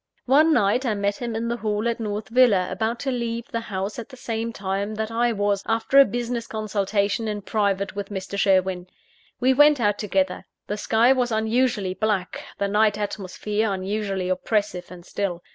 [0.25, 3.59] One night, I met him in the hall at North Villa, about to leave the
[3.59, 8.09] house at the same time that I was, after a business consultation in private with
[8.09, 8.35] Mr.
[8.35, 8.87] Sherwin.
[9.39, 10.45] We went out together.
[10.65, 15.43] The sky was unusually black; the night atmosphere unusually oppressive and still.